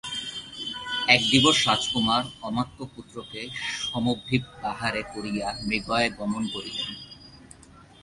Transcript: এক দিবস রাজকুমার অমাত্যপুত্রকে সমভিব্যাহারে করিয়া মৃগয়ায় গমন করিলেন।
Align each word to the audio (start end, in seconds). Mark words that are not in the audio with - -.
এক 1.07 1.21
দিবস 1.31 1.57
রাজকুমার 1.67 2.23
অমাত্যপুত্রকে 2.41 3.41
সমভিব্যাহারে 3.81 5.01
করিয়া 5.13 5.47
মৃগয়ায় 5.67 6.09
গমন 6.19 6.43
করিলেন। 6.53 6.89